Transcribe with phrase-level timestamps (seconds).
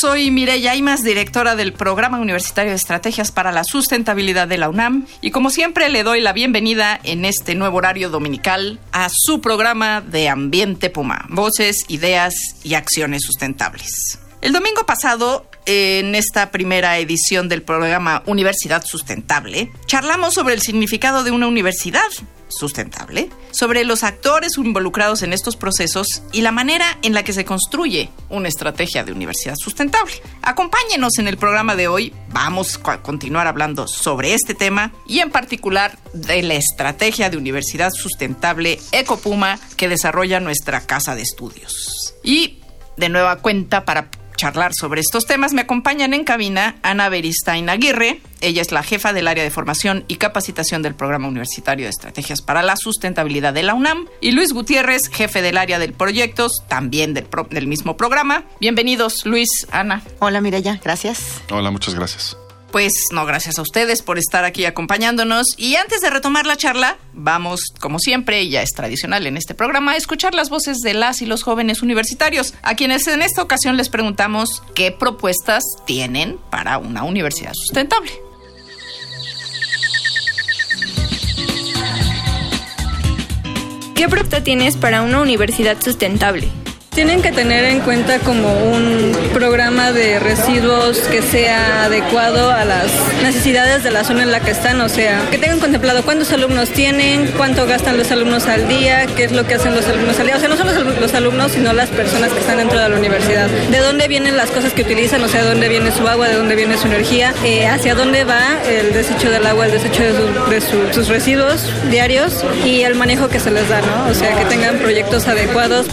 [0.00, 5.06] Soy Mireya Imas, directora del Programa Universitario de Estrategias para la Sustentabilidad de la UNAM.
[5.20, 10.00] Y como siempre, le doy la bienvenida en este nuevo horario dominical a su programa
[10.00, 14.18] de Ambiente Puma: Voces, Ideas y Acciones Sustentables.
[14.40, 21.24] El domingo pasado, en esta primera edición del programa Universidad Sustentable, charlamos sobre el significado
[21.24, 22.08] de una universidad
[22.48, 27.44] sustentable, sobre los actores involucrados en estos procesos y la manera en la que se
[27.44, 30.14] construye una estrategia de universidad sustentable.
[30.42, 35.30] Acompáñenos en el programa de hoy, vamos a continuar hablando sobre este tema y en
[35.30, 42.14] particular de la estrategia de universidad sustentable Ecopuma que desarrolla nuestra casa de estudios.
[42.22, 42.58] Y
[42.96, 48.20] de nueva cuenta para charlar sobre estos temas me acompañan en cabina Ana Beristain Aguirre.
[48.40, 52.40] Ella es la jefa del área de formación y capacitación del Programa Universitario de Estrategias
[52.40, 54.06] para la Sustentabilidad de la UNAM.
[54.20, 58.44] Y Luis Gutiérrez, jefe del área de proyectos, también del, pro- del mismo programa.
[58.60, 60.02] Bienvenidos, Luis, Ana.
[60.20, 61.42] Hola Mireya, gracias.
[61.50, 62.36] Hola, muchas gracias.
[62.70, 65.46] Pues no, gracias a ustedes por estar aquí acompañándonos.
[65.56, 69.92] Y antes de retomar la charla, vamos, como siempre, ya es tradicional en este programa,
[69.92, 73.78] a escuchar las voces de las y los jóvenes universitarios, a quienes en esta ocasión
[73.78, 78.12] les preguntamos qué propuestas tienen para una universidad sustentable.
[83.94, 86.48] ¿Qué propuesta tienes para una universidad sustentable?
[86.98, 92.90] Tienen que tener en cuenta como un programa de residuos que sea adecuado a las
[93.22, 96.70] necesidades de la zona en la que están, o sea, que tengan contemplado cuántos alumnos
[96.70, 100.26] tienen, cuánto gastan los alumnos al día, qué es lo que hacen los alumnos al
[100.26, 102.96] día, o sea, no solo los, alumnos, sino las personas que están dentro de la
[102.96, 106.26] universidad, de dónde vienen las cosas que utilizan, o sea, de dónde viene su agua,
[106.28, 110.02] de dónde viene su energía, eh, hacia dónde va el desecho del agua, el desecho
[110.02, 111.62] de, su- de su- sus residuos
[111.92, 114.10] diarios y el manejo que se les da, ¿no?
[114.10, 115.86] O sea, que tengan proyectos adecuados.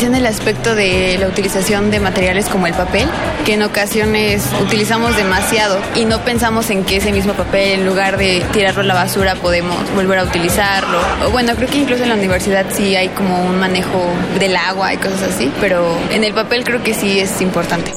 [0.00, 3.08] En el aspecto de la utilización de materiales como el papel,
[3.44, 8.16] que en ocasiones utilizamos demasiado y no pensamos en que ese mismo papel, en lugar
[8.16, 10.98] de tirarlo a la basura, podemos volver a utilizarlo.
[11.26, 14.00] O bueno, creo que incluso en la universidad sí hay como un manejo
[14.38, 17.92] del agua y cosas así, pero en el papel creo que sí es importante.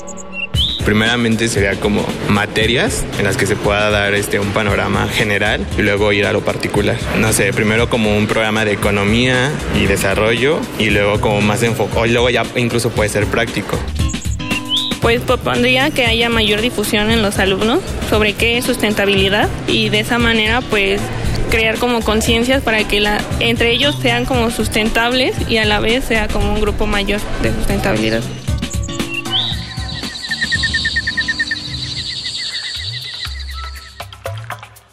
[0.85, 5.81] Primeramente sería como materias en las que se pueda dar este un panorama general y
[5.81, 6.97] luego ir a lo particular.
[7.19, 12.05] No sé, primero como un programa de economía y desarrollo y luego como más enfocado,
[12.07, 13.77] luego ya incluso puede ser práctico.
[15.01, 19.99] Pues propondría que haya mayor difusión en los alumnos sobre qué es sustentabilidad y de
[19.99, 21.01] esa manera pues
[21.49, 26.05] crear como conciencias para que la, entre ellos sean como sustentables y a la vez
[26.05, 28.21] sea como un grupo mayor de sustentabilidad.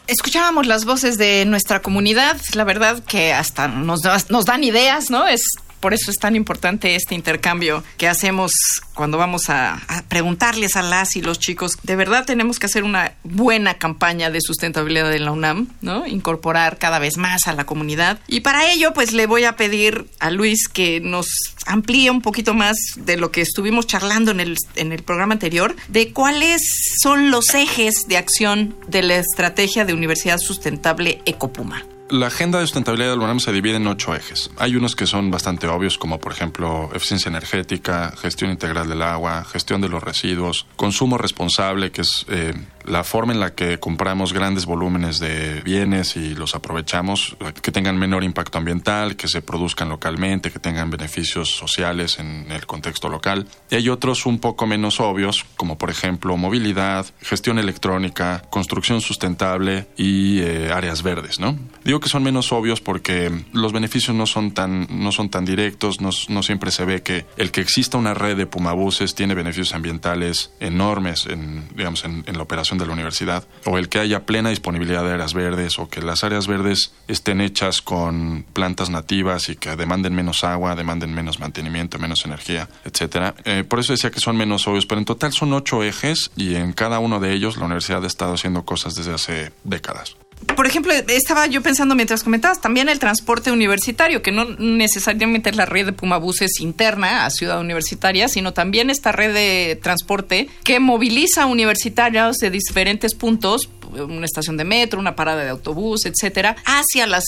[0.09, 5.29] Escuchábamos las voces de nuestra comunidad, la verdad que hasta nos, nos dan ideas, ¿no?
[5.29, 5.43] Es
[5.81, 8.53] por eso es tan importante este intercambio que hacemos
[8.95, 11.79] cuando vamos a, preguntarles a las y los chicos.
[11.83, 16.07] De verdad tenemos que hacer una buena campaña de sustentabilidad en la UNAM, ¿no?
[16.07, 18.19] Incorporar cada vez más a la comunidad.
[18.27, 21.27] Y para ello, pues le voy a pedir a Luis que nos
[21.67, 25.77] amplíe un poquito más de lo que estuvimos charlando en el, en el programa anterior,
[25.89, 26.63] de cuáles
[27.01, 31.85] son los ejes de acción de la estrategia de Universidad Sustentable Ecopuma.
[32.11, 34.51] La agenda de sustentabilidad de la UNAM se divide en ocho ejes.
[34.57, 39.45] Hay unos que son bastante obvios, como por ejemplo eficiencia energética, gestión integral del agua,
[39.45, 42.55] gestión de los residuos, consumo responsable, que es eh,
[42.89, 47.99] la forma en la que compramos grandes volúmenes de bienes y los aprovechamos, que tengan
[47.99, 53.47] menor impacto ambiental, que se produzcan localmente, que tengan beneficios sociales en el contexto local.
[53.71, 59.87] Y hay otros un poco menos obvios, como por ejemplo movilidad, gestión electrónica, construcción sustentable
[59.97, 61.59] y eh, áreas verdes, ¿no?
[61.85, 66.01] Digo que son menos obvios porque los beneficios no son tan, no son tan directos,
[66.01, 69.75] no, no siempre se ve que el que exista una red de pumabuses tiene beneficios
[69.75, 74.51] ambientales enormes en, digamos, en la operación de la universidad, o el que haya plena
[74.51, 79.57] disponibilidad de áreas verdes, o que las áreas verdes estén hechas con plantas nativas y
[79.57, 83.35] que demanden menos agua, demanden menos mantenimiento, menos energía, etcétera.
[83.45, 86.55] Eh, por eso decía que son menos obvios, pero en total son ocho ejes y
[86.55, 90.17] en cada uno de ellos la universidad ha estado haciendo cosas desde hace décadas.
[90.57, 95.57] Por ejemplo, estaba yo pensando mientras comentabas también el transporte universitario, que no necesariamente es
[95.57, 100.81] la red de Pumabuses interna a Ciudad Universitaria, sino también esta red de transporte que
[100.81, 107.07] moviliza universitarios de diferentes puntos una estación de metro, una parada de autobús, etcétera, hacia
[107.07, 107.25] las,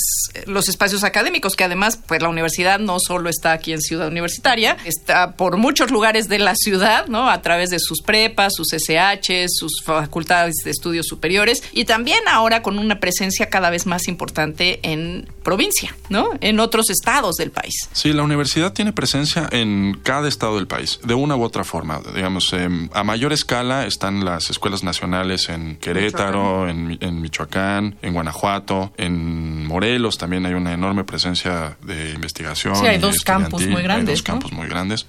[0.47, 4.77] los espacios académicos, que además, pues la universidad no solo está aquí en Ciudad Universitaria,
[4.85, 7.31] está por muchos lugares de la ciudad, ¿no?
[7.31, 12.63] A través de sus prepas, sus SH, sus facultades de estudios superiores y también ahora
[12.63, 16.31] con una presencia cada vez más importante en provincia, ¿no?
[16.41, 17.89] En otros estados del país.
[17.93, 22.01] Sí, la universidad tiene presencia en cada estado del país, de una u otra forma.
[22.15, 28.15] Digamos, em, a mayor escala están las escuelas nacionales en Querétaro, en, en, Michoacán, en
[28.15, 32.77] Guanajuato, en Morelos también hay una enorme presencia de investigación.
[32.77, 34.09] Sí, hay dos campus muy grandes.
[34.09, 35.07] Hay dos campus muy grandes.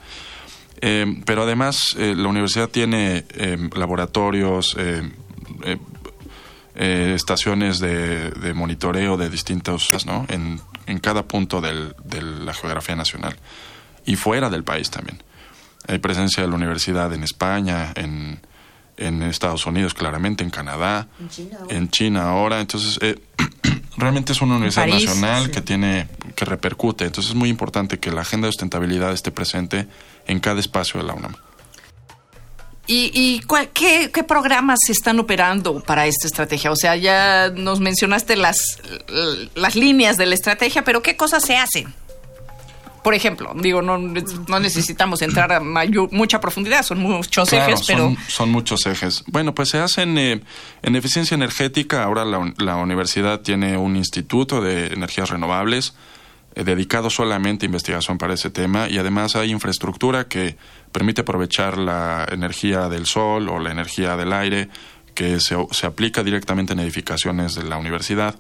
[0.80, 5.10] Em, pero además, eh, la universidad tiene em, laboratorios, eh,
[6.74, 10.26] estaciones de, de, monitoreo de distintos, ¿no?
[10.30, 13.36] En, en cada punto del, de la geografía nacional
[14.06, 15.22] y fuera del país también.
[15.88, 18.40] Hay presencia de la universidad en España, en,
[19.02, 22.60] en Estados Unidos, claramente, en Canadá, en China, en China ahora.
[22.60, 23.20] Entonces, eh,
[23.98, 25.52] realmente es una universidad París, nacional sí.
[25.52, 27.06] que tiene, que repercute.
[27.06, 29.88] Entonces, es muy importante que la agenda de sustentabilidad esté presente
[30.28, 31.36] en cada espacio de la UNAM.
[32.88, 36.72] ¿Y, y cuál, qué, qué, programas se están operando para esta estrategia?
[36.72, 38.80] O sea, ya nos mencionaste las,
[39.56, 41.94] las líneas de la estrategia, pero ¿qué cosas se hacen?
[43.04, 47.88] Por ejemplo, digo, no, no necesitamos entrar a mayor, mucha profundidad, son muchos claro, ejes,
[47.88, 48.10] pero...
[48.10, 49.24] Son, son, muchos ejes.
[49.28, 50.42] Bueno, pues se hacen eh,
[50.84, 52.04] en eficiencia energética.
[52.04, 55.96] Ahora la, la, universidad tiene un instituto de energías renovables
[56.54, 60.58] eh, dedicado solamente a investigación para ese tema y además hay infraestructura que
[60.92, 64.68] permite aprovechar la energía del sol o la energía del aire
[65.16, 68.36] que se, se aplica directamente en edificaciones de la universidad.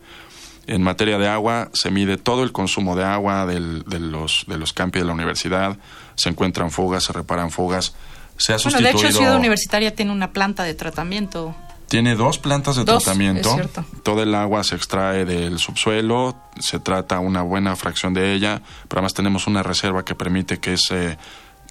[0.68, 4.58] En materia de agua, se mide todo el consumo de agua del, de, los, de
[4.58, 5.78] los campi de la universidad,
[6.16, 7.94] se encuentran fugas, se reparan fugas.
[8.38, 11.56] Se ha bueno, sustituido, de hecho, Ciudad Universitaria tiene una planta de tratamiento.
[11.88, 13.60] Tiene dos plantas de dos, tratamiento.
[14.04, 19.00] Todo el agua se extrae del subsuelo, se trata una buena fracción de ella, pero
[19.00, 21.18] además tenemos una reserva que permite que ese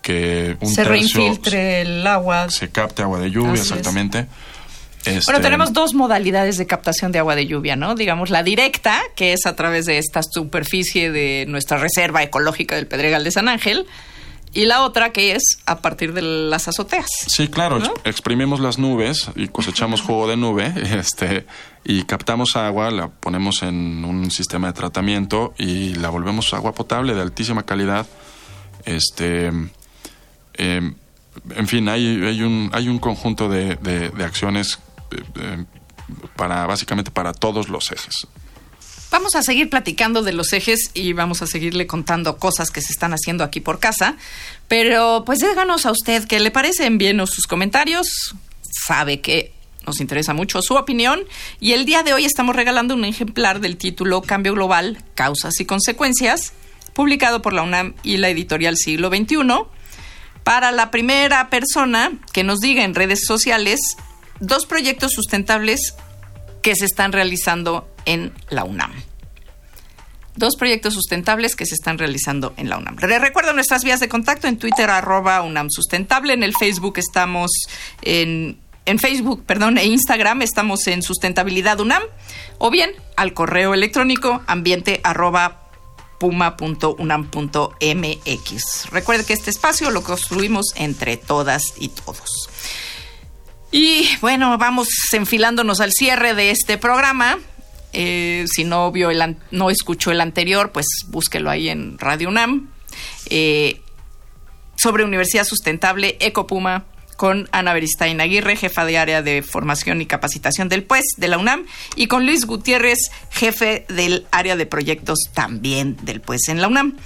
[0.03, 2.51] que un se tercio reinfiltre el agua.
[2.51, 4.19] Se capte agua de lluvia, Así exactamente.
[4.21, 4.27] Es.
[5.05, 5.21] Este...
[5.27, 7.95] Bueno, tenemos dos modalidades de captación de agua de lluvia, ¿no?
[7.95, 12.87] Digamos, la directa, que es a través de esta superficie de nuestra reserva ecológica del
[12.87, 13.87] Pedregal de San Ángel,
[14.53, 17.09] y la otra que es a partir de las azoteas.
[17.27, 17.95] Sí, claro, ¿no?
[18.05, 21.47] exprimimos las nubes y cosechamos jugo de nube, este,
[21.85, 27.15] y captamos agua, la ponemos en un sistema de tratamiento y la volvemos agua potable
[27.15, 28.07] de altísima calidad.
[28.85, 29.51] Este,
[30.55, 30.93] eh,
[31.55, 34.81] en fin, hay, hay, un, hay un conjunto de, de, de acciones
[36.37, 38.27] para básicamente para todos los ejes.
[39.11, 42.93] Vamos a seguir platicando de los ejes y vamos a seguirle contando cosas que se
[42.93, 44.17] están haciendo aquí por casa.
[44.69, 48.37] Pero pues díganos a usted qué le parece, envíenos sus comentarios.
[48.87, 49.53] Sabe que
[49.85, 51.21] nos interesa mucho su opinión.
[51.59, 55.65] Y el día de hoy estamos regalando un ejemplar del título Cambio Global, Causas y
[55.65, 56.53] Consecuencias,
[56.95, 59.37] publicado por la UNAM y la editorial Siglo XXI.
[60.45, 63.97] Para la primera persona que nos diga en redes sociales
[64.41, 65.95] dos proyectos sustentables
[66.63, 68.93] que se están realizando en la UNAM.
[70.37, 72.97] Dos proyectos sustentables que se están realizando en la UNAM.
[72.97, 76.33] Recuerdo nuestras vías de contacto en Twitter, arroba UNAM Sustentable.
[76.33, 77.51] En el Facebook estamos
[78.03, 82.03] en, en Facebook, perdón, e Instagram estamos en Sustentabilidad UNAM.
[82.59, 85.69] O bien al correo electrónico ambiente arroba
[86.19, 87.01] puma.unam.mx.
[88.91, 92.50] Recuerde que este espacio lo construimos entre todas y todos.
[93.73, 97.39] Y bueno, vamos enfilándonos al cierre de este programa.
[97.93, 102.69] Eh, si no vio el no escuchó el anterior, pues búsquelo ahí en Radio UNAM.
[103.27, 103.81] Eh,
[104.77, 106.87] sobre Universidad Sustentable, Ecopuma,
[107.17, 111.37] con Ana Beristain Aguirre, jefa de área de formación y capacitación del PUES de la
[111.37, 116.69] UNAM, y con Luis Gutiérrez, jefe del área de proyectos también del PUES en la
[116.69, 116.97] UNAM.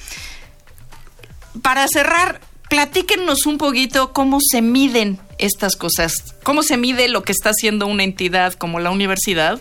[1.63, 2.41] Para cerrar,
[2.71, 7.87] platíquenos un poquito cómo se miden estas cosas, cómo se mide lo que está haciendo
[7.87, 9.61] una entidad como la universidad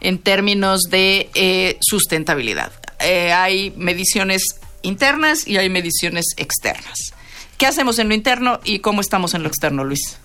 [0.00, 2.72] en términos de eh, sustentabilidad.
[3.00, 4.42] Eh, hay mediciones
[4.82, 7.14] internas y hay mediciones externas.
[7.58, 10.18] ¿Qué hacemos en lo interno y cómo estamos en lo externo, Luis?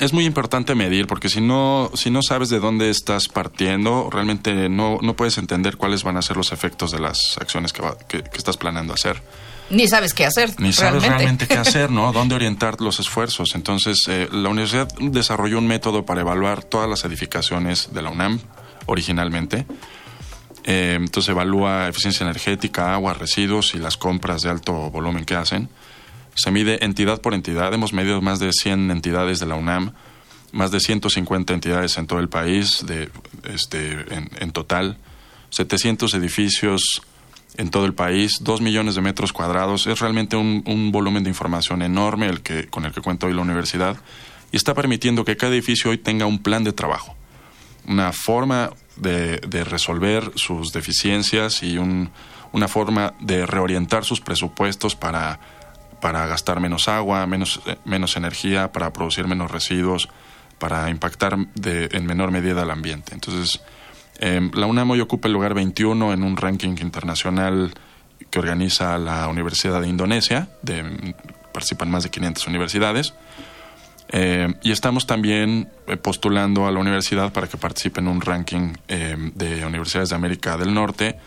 [0.00, 4.68] Es muy importante medir porque si no, si no sabes de dónde estás partiendo, realmente
[4.68, 7.96] no, no puedes entender cuáles van a ser los efectos de las acciones que, va,
[8.08, 9.22] que, que estás planeando hacer.
[9.70, 10.50] Ni sabes qué hacer.
[10.58, 10.74] Ni realmente.
[10.74, 12.12] sabes realmente qué hacer, ¿no?
[12.12, 13.54] Dónde orientar los esfuerzos.
[13.54, 18.40] Entonces, eh, la universidad desarrolló un método para evaluar todas las edificaciones de la UNAM
[18.86, 19.66] originalmente.
[20.64, 25.68] Eh, entonces evalúa eficiencia energética, agua, residuos y las compras de alto volumen que hacen.
[26.34, 27.72] Se mide entidad por entidad.
[27.72, 29.92] Hemos medido más de 100 entidades de la UNAM,
[30.52, 33.10] más de 150 entidades en todo el país, de,
[33.44, 34.98] este, en, en total,
[35.50, 37.02] 700 edificios
[37.56, 39.86] en todo el país, 2 millones de metros cuadrados.
[39.86, 43.42] Es realmente un, volumen de información enorme el que, con el que cuenta hoy la
[43.42, 43.96] universidad
[44.52, 47.16] y está permitiendo que cada edificio hoy tenga un plan de trabajo,
[47.86, 52.10] una forma de, resolver sus deficiencias y un,
[52.52, 55.40] una forma de reorientar sus presupuestos para,
[56.00, 60.08] para gastar menos agua, menos, menos energía, para producir menos residuos,
[60.58, 63.12] para impactar de, en menor medida al ambiente.
[63.12, 63.60] Entonces,
[64.20, 67.72] eh, la UNAM hoy ocupa el lugar 21 en un ranking internacional
[68.30, 71.14] que organiza la Universidad de Indonesia, de,
[71.52, 73.14] participan más de 500 universidades.
[74.08, 78.74] Eh, y estamos también eh, postulando a la universidad para que participe en un ranking
[78.86, 81.18] eh, de universidades de América del Norte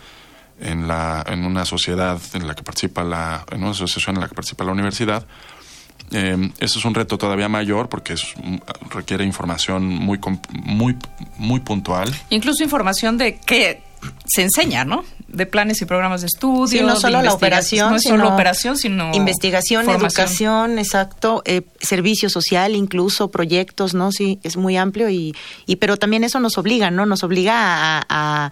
[0.59, 4.27] en, la, en una sociedad en la que participa la, en una asociación en la
[4.27, 5.25] que participa la universidad.
[6.11, 8.33] Eh, eso es un reto todavía mayor porque es,
[8.91, 10.19] requiere información muy,
[10.63, 10.95] muy,
[11.37, 12.13] muy puntual.
[12.29, 13.81] Incluso información de qué
[14.25, 15.03] se enseña, ¿no?
[15.27, 16.67] De planes y programas de estudio.
[16.67, 20.07] Sí, no solo la operación, no es sino solo operación, sino investigación, formación.
[20.07, 24.11] educación, exacto, eh, servicio social, incluso proyectos, ¿no?
[24.11, 25.35] Sí, es muy amplio y,
[25.65, 27.05] y pero también eso nos obliga, ¿no?
[27.05, 27.53] Nos obliga
[27.99, 28.51] a, a,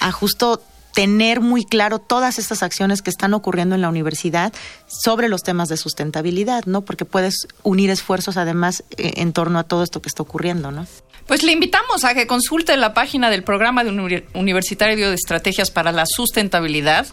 [0.00, 0.62] a justo
[0.94, 4.52] tener muy claro todas estas acciones que están ocurriendo en la universidad
[4.86, 6.82] sobre los temas de sustentabilidad, ¿no?
[6.82, 10.86] Porque puedes unir esfuerzos además eh, en torno a todo esto que está ocurriendo, ¿no?
[11.26, 15.70] Pues le invitamos a que consulte la página del programa de uni- universitario de estrategias
[15.70, 17.06] para la sustentabilidad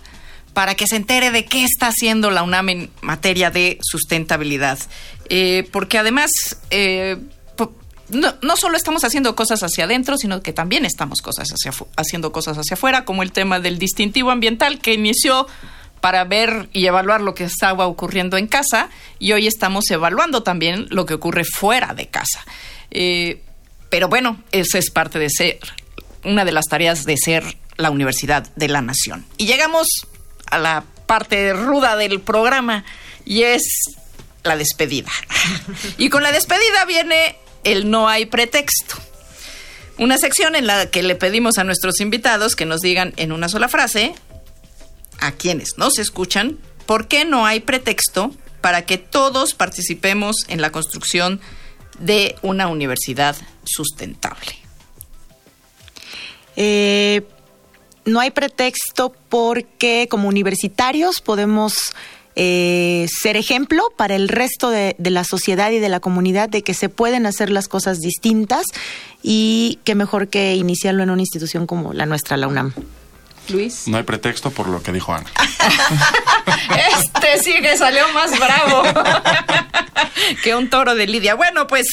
[0.53, 4.79] para que se entere de qué está haciendo la UNAM en materia de sustentabilidad.
[5.29, 6.31] Eh, porque además,
[6.71, 7.17] eh,
[8.09, 12.31] no, no solo estamos haciendo cosas hacia adentro, sino que también estamos cosas hacia, haciendo
[12.31, 15.47] cosas hacia afuera, como el tema del distintivo ambiental que inició
[16.01, 20.87] para ver y evaluar lo que estaba ocurriendo en casa y hoy estamos evaluando también
[20.89, 22.45] lo que ocurre fuera de casa.
[22.91, 23.41] Eh,
[23.89, 25.59] pero bueno, esa es parte de ser,
[26.23, 29.25] una de las tareas de ser la Universidad de la Nación.
[29.37, 29.87] Y llegamos
[30.49, 32.83] a la parte ruda del programa
[33.25, 33.63] y es
[34.43, 35.11] la despedida.
[35.97, 37.37] y con la despedida viene
[37.67, 38.95] el no hay pretexto.
[39.97, 43.49] Una sección en la que le pedimos a nuestros invitados que nos digan en una
[43.49, 44.13] sola frase,
[45.19, 48.31] a quienes nos escuchan, por qué no hay pretexto
[48.61, 51.41] para que todos participemos en la construcción
[51.99, 54.55] de una universidad sustentable.
[56.55, 57.23] Eh,
[58.05, 61.93] no hay pretexto porque como universitarios podemos
[62.39, 66.61] eh, ser ejemplo para el resto de, de la sociedad y de la comunidad de
[66.61, 68.67] que se pueden hacer las cosas distintas
[69.23, 72.73] y que mejor que iniciarlo en una institución como la nuestra, la UNAM.
[73.49, 73.87] Luis.
[73.87, 75.25] No hay pretexto por lo que dijo Ana.
[76.99, 78.83] Este sí que salió más bravo
[80.43, 81.35] que un toro de Lidia.
[81.35, 81.87] Bueno, pues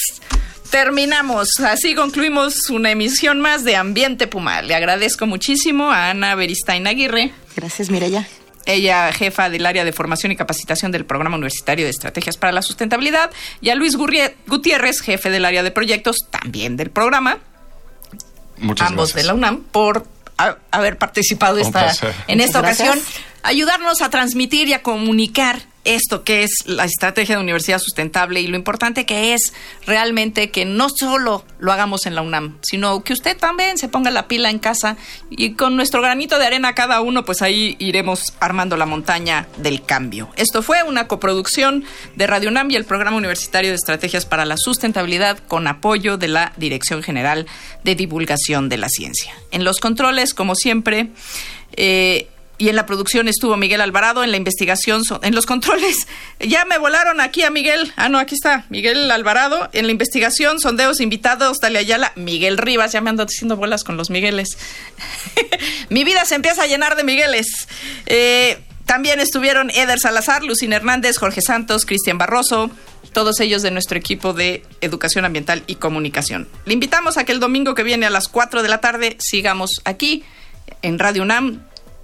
[0.70, 1.48] terminamos.
[1.60, 4.62] Así concluimos una emisión más de Ambiente Puma.
[4.62, 7.32] Le agradezco muchísimo a Ana Beristain Aguirre.
[7.56, 8.26] Gracias, Mireya.
[8.66, 12.62] Ella, jefa del área de formación y capacitación del Programa Universitario de Estrategias para la
[12.62, 13.30] Sustentabilidad,
[13.60, 17.38] y a Luis Gurrie- Gutiérrez, jefe del área de proyectos, también del programa,
[18.58, 19.22] Muchas ambos gracias.
[19.22, 20.06] de la UNAM, por
[20.38, 21.92] a- haber participado esta,
[22.28, 22.98] en esta ocasión,
[23.42, 28.46] ayudarnos a transmitir y a comunicar esto que es la estrategia de universidad sustentable y
[28.46, 29.52] lo importante que es
[29.86, 34.10] realmente que no solo lo hagamos en la UNAM, sino que usted también se ponga
[34.10, 34.96] la pila en casa
[35.30, 39.84] y con nuestro granito de arena cada uno, pues ahí iremos armando la montaña del
[39.84, 40.30] cambio.
[40.36, 41.84] Esto fue una coproducción
[42.16, 46.28] de Radio UNAM y el Programa Universitario de Estrategias para la Sustentabilidad con apoyo de
[46.28, 47.46] la Dirección General
[47.82, 49.34] de Divulgación de la Ciencia.
[49.50, 51.10] En los controles, como siempre,
[51.76, 55.96] eh, y en la producción estuvo Miguel Alvarado, en la investigación, en los controles,
[56.40, 60.60] ya me volaron aquí a Miguel, ah no, aquí está, Miguel Alvarado, en la investigación,
[60.60, 64.56] sondeos, invitados, Dalia Ayala, Miguel Rivas, ya me ando haciendo bolas con los Migueles.
[65.88, 67.68] Mi vida se empieza a llenar de Migueles.
[68.06, 72.70] Eh, también estuvieron Eder Salazar, Lucín Hernández, Jorge Santos, Cristian Barroso,
[73.12, 76.48] todos ellos de nuestro equipo de Educación Ambiental y Comunicación.
[76.66, 79.80] Le invitamos a que el domingo que viene a las 4 de la tarde sigamos
[79.84, 80.22] aquí
[80.82, 81.62] en Radio UNAM